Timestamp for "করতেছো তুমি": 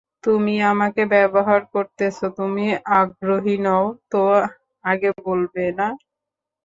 1.73-2.65